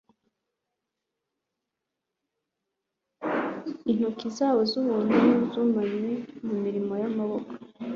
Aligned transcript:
Intoki 3.91 4.27
zabo 4.37 4.61
zubuntu 4.71 5.13
zunamye 5.51 6.13
ku 6.45 6.53
mirimo 6.63 6.93
yamaboko 7.03 7.51